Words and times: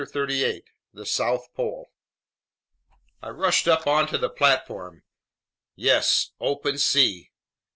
CHAPTER 0.01 0.13
14 0.25 0.61
The 0.93 1.05
South 1.05 1.53
Pole 1.53 1.91
I 3.21 3.29
RUSHED 3.29 3.67
UP 3.67 3.85
onto 3.85 4.17
the 4.17 4.31
platform. 4.31 5.03
Yes, 5.75 6.31
open 6.39 6.79
sea! 6.79 7.29